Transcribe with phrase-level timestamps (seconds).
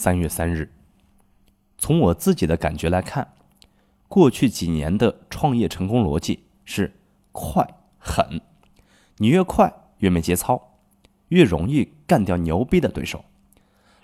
[0.00, 0.72] 三月三日，
[1.76, 3.34] 从我自己的感觉来看，
[4.08, 6.94] 过去几年的创业成功逻辑是
[7.32, 8.40] 快狠，
[9.18, 10.78] 你越快越没节操，
[11.28, 13.26] 越容易干掉牛逼的对手，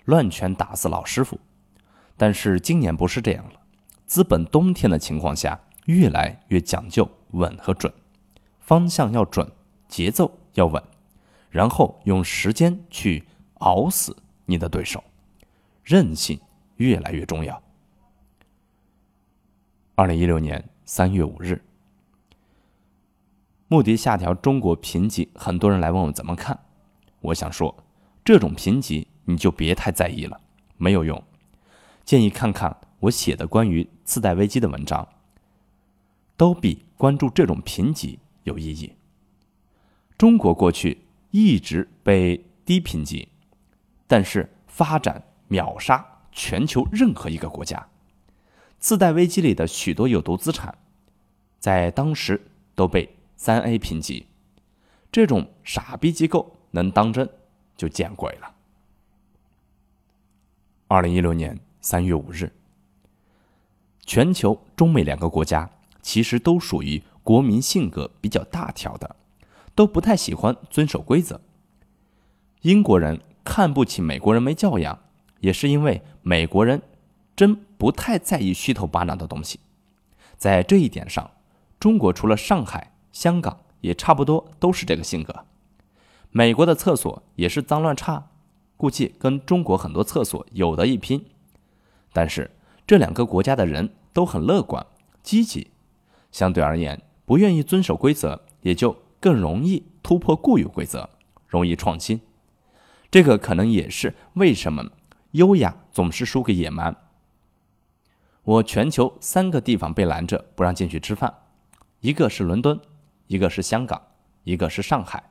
[0.05, 1.39] 乱拳打死老师傅。
[2.15, 3.59] 但是今年不是这样了，
[4.05, 7.91] 资本冬天的情况下，越来越讲究稳和准，
[8.59, 9.51] 方向要准，
[9.87, 10.83] 节奏要稳，
[11.49, 13.23] 然后用时间去
[13.55, 14.15] 熬死。
[14.45, 15.03] 你的对手，
[15.87, 16.37] 韧性
[16.75, 17.63] 越来越重要。
[19.95, 21.63] 二零一六年三月五日，
[23.69, 26.59] 穆迪下调中国评级，很多人来问我怎么看。
[27.21, 27.73] 我想说，
[28.25, 30.41] 这种评级你就别太在意了，
[30.75, 31.23] 没有用。
[32.03, 35.07] 建议看看我写的关于次贷危机的文章，
[36.35, 38.91] 都比关注这种评级有意义。
[40.17, 43.29] 中国过去一直被低评级。
[44.05, 47.87] 但是发展秒杀全球任何一个国家，
[48.79, 50.77] 次贷危机里的许多有毒资产，
[51.59, 54.27] 在当时都被三 A 评级，
[55.11, 57.29] 这种傻逼机构能当真
[57.75, 58.53] 就见鬼了。
[60.87, 62.51] 二零一六年三月五日，
[64.05, 65.69] 全球中美两个国家
[66.01, 69.15] 其实都属于国民性格比较大条的，
[69.73, 71.41] 都不太喜欢遵守规则。
[72.61, 73.21] 英国人。
[73.49, 74.99] 看不起美国人没教养，
[75.39, 76.81] 也是因为美国人
[77.35, 79.59] 真不太在意虚头巴脑的东西。
[80.37, 81.31] 在这一点上，
[81.79, 85.45] 中国除了上海、香港，也差不多都是这个性格。
[86.31, 88.29] 美国的厕所也是脏乱差，
[88.75, 91.25] 估计跟中国很多厕所有的一拼。
[92.13, 92.51] 但是
[92.85, 94.85] 这两个国家的人都很乐观、
[95.23, 95.71] 积极，
[96.31, 101.09] 相对而言，不愿意遵守规则，也就更容易突破固有规则，
[101.47, 102.21] 容易创新。
[103.09, 104.83] 这个可能也是为什么
[105.31, 106.95] 优雅总是输给野蛮。
[108.43, 111.33] 我全球三个地方被拦着不让进去吃饭，
[111.99, 112.79] 一个是伦敦，
[113.27, 114.01] 一个是香港，
[114.43, 115.29] 一个是上海。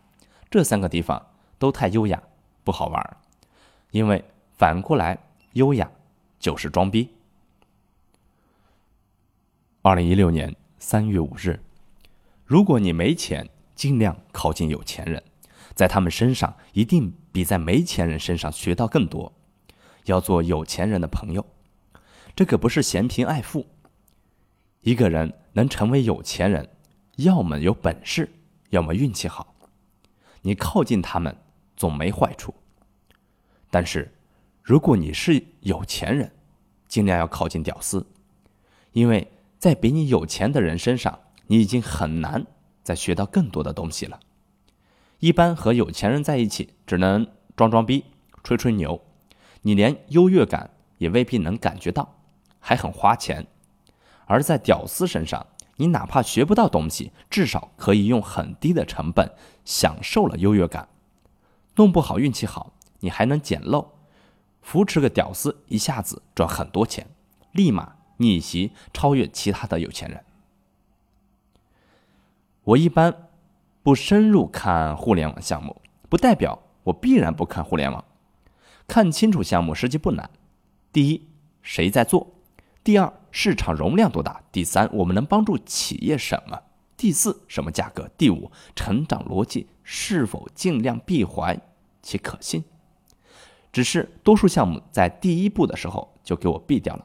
[0.50, 1.26] 这三个地方
[1.58, 2.22] 都太优雅，
[2.62, 3.16] 不好玩。
[3.90, 5.18] 因为反过来，
[5.54, 5.90] 优雅
[6.38, 7.10] 就是装逼。
[9.80, 11.60] 二零一六年三月五日，
[12.44, 15.22] 如果你没钱，尽量靠近有钱人。
[15.74, 19.32] 在他们身上一定比在没钱人身上学到更多。
[20.06, 21.44] 要做有钱人的朋友，
[22.34, 23.66] 这可不是嫌贫爱富。
[24.80, 26.68] 一个人能成为有钱人，
[27.16, 28.32] 要么有本事，
[28.70, 29.54] 要么运气好。
[30.42, 31.36] 你靠近他们
[31.76, 32.54] 总没坏处。
[33.68, 34.14] 但是，
[34.62, 36.32] 如果你是有钱人，
[36.86, 38.06] 尽量要靠近屌丝，
[38.92, 41.18] 因为在比你有钱的人身上，
[41.48, 42.46] 你已经很难
[42.84, 44.20] 再学到更多的东西了。
[45.18, 48.04] 一般和有钱人在一起，只能装装逼、
[48.44, 49.02] 吹吹牛，
[49.66, 52.14] 你连优越感也未必能感觉到，
[52.60, 53.48] 还很花钱。
[54.26, 55.44] 而在屌丝身上，
[55.74, 59.28] 你哪怕学不到东西，至少可以用很低的成本
[59.64, 60.88] 享受了优越感。
[61.74, 63.94] 弄不好运气好，你还能捡漏，
[64.62, 67.08] 扶持个屌丝，一下子赚很多钱，
[67.50, 70.24] 立马逆袭超越其他的有钱人。
[72.62, 73.24] 我一般。
[73.82, 78.04] 不深入看互联网项目，不代表我必然不看互联网。
[78.86, 80.30] 看清楚项目实际不难。
[80.92, 81.28] 第一，
[81.62, 82.34] 谁在做；
[82.82, 86.56] 第二，市场容量多大；第三，我们能帮助企业什么；
[86.96, 91.60] 第四，什么价格；第五，成长逻辑是否尽量闭环
[92.02, 92.64] 且可信。
[93.72, 97.04] 只是多数项目在第一步的时候就给我毙掉了，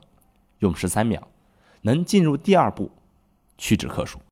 [0.59, 1.27] 用十三秒，
[1.81, 2.91] 能进入第二步，
[3.57, 4.19] 屈指可数。